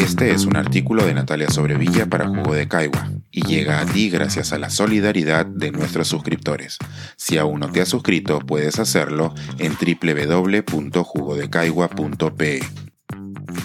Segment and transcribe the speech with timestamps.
[0.00, 4.08] Este es un artículo de Natalia Sobrevilla para Jugo de Caigua y llega a ti
[4.08, 6.78] gracias a la solidaridad de nuestros suscriptores.
[7.18, 12.60] Si aún no te has suscrito, puedes hacerlo en www.jugodecaigua.pe.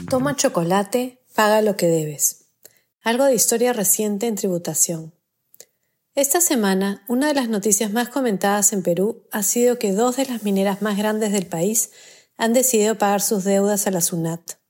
[0.09, 2.47] Toma chocolate, paga lo que debes.
[3.01, 5.13] Algo de historia reciente en tributación.
[6.15, 10.25] Esta semana, una de las noticias más comentadas en Perú ha sido que dos de
[10.25, 11.91] las mineras más grandes del país
[12.35, 14.64] han decidido pagar sus deudas a la SUNAT.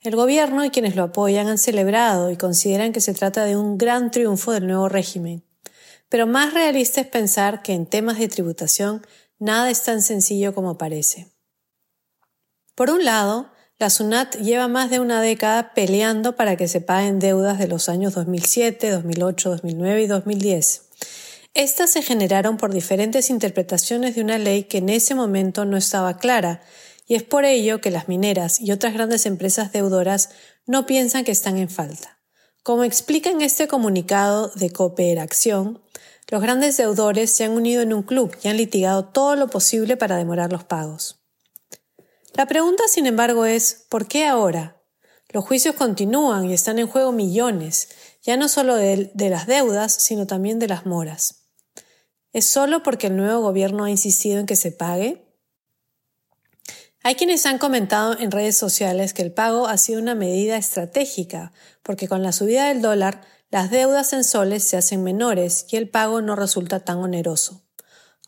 [0.00, 3.78] El gobierno y quienes lo apoyan han celebrado y consideran que se trata de un
[3.78, 5.44] gran triunfo del nuevo régimen.
[6.08, 9.04] Pero más realista es pensar que en temas de tributación
[9.40, 11.26] nada es tan sencillo como parece.
[12.76, 17.18] Por un lado, la SUNAT lleva más de una década peleando para que se paguen
[17.18, 20.82] deudas de los años 2007, 2008, 2009 y 2010.
[21.54, 26.18] Estas se generaron por diferentes interpretaciones de una ley que en ese momento no estaba
[26.18, 26.62] clara
[27.08, 30.28] y es por ello que las mineras y otras grandes empresas deudoras
[30.66, 32.20] no piensan que están en falta.
[32.62, 35.80] Como explica en este comunicado de cooperación,
[36.30, 39.96] los grandes deudores se han unido en un club y han litigado todo lo posible
[39.96, 41.18] para demorar los pagos.
[42.34, 44.82] La pregunta, sin embargo, es ¿por qué ahora?
[45.30, 47.88] Los juicios continúan y están en juego millones,
[48.22, 51.46] ya no solo de, de las deudas, sino también de las moras.
[52.34, 55.27] ¿Es solo porque el nuevo gobierno ha insistido en que se pague?
[57.08, 61.52] Hay quienes han comentado en redes sociales que el pago ha sido una medida estratégica,
[61.82, 65.88] porque con la subida del dólar, las deudas en soles se hacen menores y el
[65.88, 67.62] pago no resulta tan oneroso.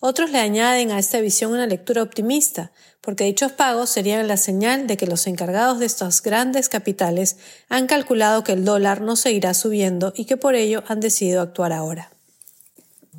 [0.01, 4.87] Otros le añaden a esta visión una lectura optimista, porque dichos pagos serían la señal
[4.87, 7.37] de que los encargados de estos grandes capitales
[7.69, 11.75] han calculado que el dólar no seguirá subiendo y que por ello han decidido actuar
[11.75, 12.13] ahora.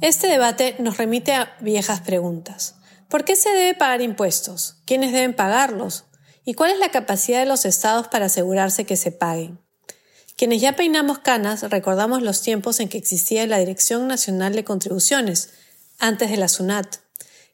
[0.01, 2.80] Este debate nos remite a viejas preguntas.
[3.11, 4.77] ¿Por qué se debe pagar impuestos?
[4.85, 6.05] ¿Quiénes deben pagarlos?
[6.45, 9.59] ¿Y cuál es la capacidad de los estados para asegurarse que se paguen?
[10.37, 15.49] Quienes ya peinamos canas recordamos los tiempos en que existía la Dirección Nacional de Contribuciones,
[15.99, 16.99] antes de la SUNAT,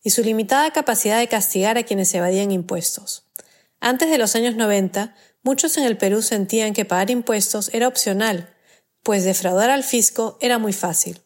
[0.03, 3.23] y su limitada capacidad de castigar a quienes evadían impuestos.
[3.79, 8.53] Antes de los años 90, muchos en el Perú sentían que pagar impuestos era opcional,
[9.01, 11.19] pues defraudar al fisco era muy fácil.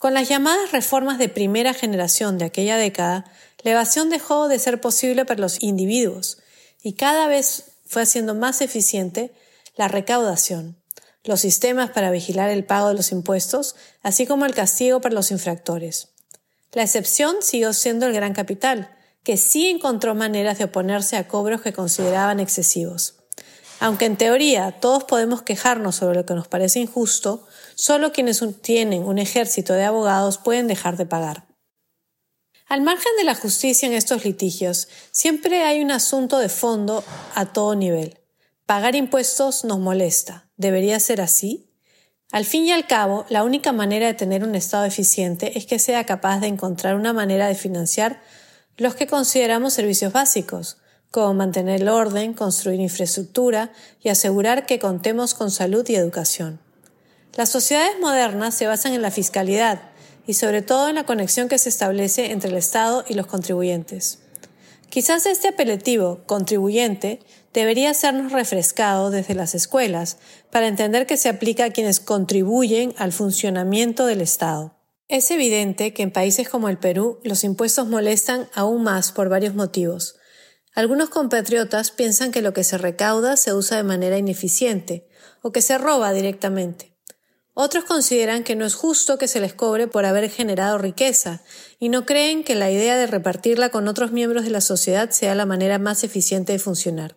[0.00, 3.30] Con las llamadas reformas de primera generación de aquella década,
[3.62, 6.38] la evasión dejó de ser posible para los individuos
[6.82, 9.30] y cada vez fue haciendo más eficiente
[9.76, 10.78] la recaudación,
[11.22, 15.30] los sistemas para vigilar el pago de los impuestos, así como el castigo para los
[15.30, 16.08] infractores.
[16.72, 21.60] La excepción siguió siendo el gran capital, que sí encontró maneras de oponerse a cobros
[21.60, 23.19] que consideraban excesivos.
[23.80, 29.04] Aunque en teoría todos podemos quejarnos sobre lo que nos parece injusto, solo quienes tienen
[29.04, 31.48] un ejército de abogados pueden dejar de pagar.
[32.66, 37.02] Al margen de la justicia en estos litigios, siempre hay un asunto de fondo
[37.34, 38.20] a todo nivel.
[38.66, 40.48] Pagar impuestos nos molesta.
[40.56, 41.72] ¿Debería ser así?
[42.30, 45.80] Al fin y al cabo, la única manera de tener un Estado eficiente es que
[45.80, 48.22] sea capaz de encontrar una manera de financiar
[48.76, 50.76] los que consideramos servicios básicos,
[51.10, 56.60] como mantener el orden, construir infraestructura y asegurar que contemos con salud y educación.
[57.34, 59.90] Las sociedades modernas se basan en la fiscalidad,
[60.30, 64.20] y sobre todo en la conexión que se establece entre el Estado y los contribuyentes.
[64.88, 67.20] Quizás este apelativo, contribuyente,
[67.52, 70.18] debería sernos refrescado desde las escuelas
[70.50, 74.76] para entender que se aplica a quienes contribuyen al funcionamiento del Estado.
[75.08, 79.56] Es evidente que en países como el Perú los impuestos molestan aún más por varios
[79.56, 80.19] motivos.
[80.80, 85.06] Algunos compatriotas piensan que lo que se recauda se usa de manera ineficiente
[85.42, 86.94] o que se roba directamente.
[87.52, 91.42] Otros consideran que no es justo que se les cobre por haber generado riqueza
[91.78, 95.34] y no creen que la idea de repartirla con otros miembros de la sociedad sea
[95.34, 97.14] la manera más eficiente de funcionar.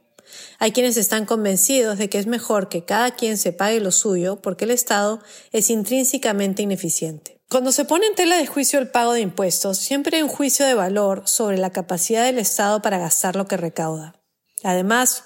[0.59, 4.41] Hay quienes están convencidos de que es mejor que cada quien se pague lo suyo
[4.41, 5.21] porque el Estado
[5.53, 7.39] es intrínsecamente ineficiente.
[7.53, 10.65] Cuando se pone en tela de juicio el pago de impuestos, siempre hay un juicio
[10.65, 14.15] de valor sobre la capacidad del Estado para gastar lo que recauda.
[14.63, 15.25] Además,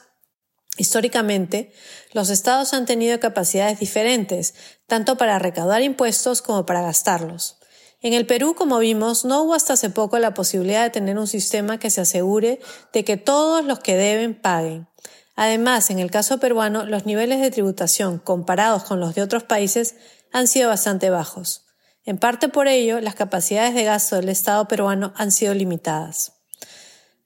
[0.78, 1.72] Históricamente,
[2.12, 4.56] los estados han tenido capacidades diferentes,
[4.88, 7.60] tanto para recaudar impuestos como para gastarlos.
[8.02, 11.28] En el Perú, como vimos, no hubo hasta hace poco la posibilidad de tener un
[11.28, 12.60] sistema que se asegure
[12.92, 14.90] de que todos los que deben paguen.
[15.38, 19.96] Además, en el caso peruano, los niveles de tributación comparados con los de otros países
[20.34, 21.67] han sido bastante bajos.
[22.08, 26.32] En parte por ello, las capacidades de gasto del Estado peruano han sido limitadas.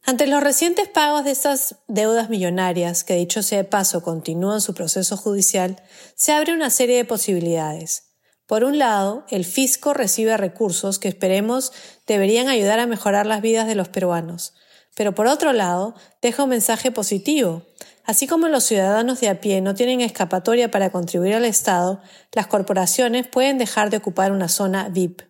[0.04, 4.74] Ante los recientes pagos de estas deudas millonarias, que dicho sea de paso continúan su
[4.74, 5.80] proceso judicial,
[6.16, 8.16] se abre una serie de posibilidades.
[8.48, 11.72] Por un lado, el fisco recibe recursos que esperemos
[12.07, 14.56] deberían ayudar a mejorar las vidas de los peruanos.
[14.95, 15.94] Pero por otro lado,
[16.24, 17.68] deja un mensaje positivo.
[18.06, 22.01] Así como los ciudadanos de a pie no tienen escapatoria para contribuir al Estado,
[22.33, 25.21] las corporaciones pueden dejar de ocupar una zona VIP.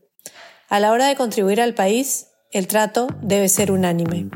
[0.69, 4.29] A la hora de contribuir al país, el trato debe ser unánime.